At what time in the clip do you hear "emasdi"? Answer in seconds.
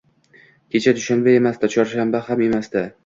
1.41-1.69, 2.47-2.85